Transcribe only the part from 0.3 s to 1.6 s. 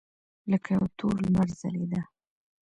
لکه یو تور لمر